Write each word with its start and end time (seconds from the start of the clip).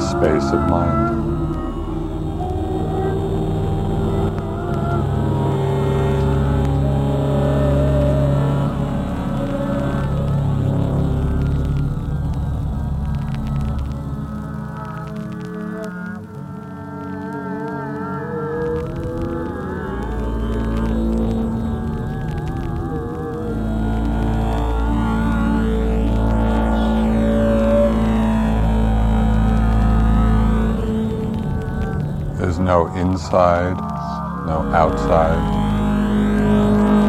space 0.00 0.52
of 0.52 0.68
mind. 0.68 1.03
inside, 33.14 33.76
no 34.44 34.68
outside, 34.74 35.38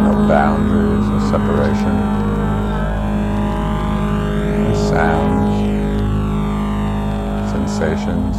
no 0.03 0.27
boundaries 0.27 1.07
or 1.09 1.19
separation. 1.31 1.95
No 4.61 4.73
sounds, 4.91 5.55
sensations, 7.51 8.35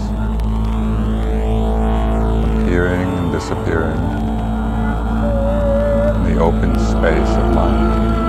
appearing 2.62 3.08
and 3.18 3.32
disappearing 3.32 4.02
in 6.14 6.36
the 6.36 6.40
open 6.40 6.72
space 6.78 7.36
of 7.36 7.52
mind. 7.52 8.25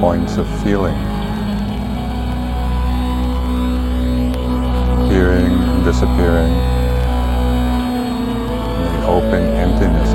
points 0.00 0.36
of 0.36 0.46
feeling. 0.62 0.94
Appearing 4.94 5.46
and 5.46 5.84
disappearing. 5.84 6.54
The 8.92 9.06
open 9.06 9.42
emptiness 9.56 10.14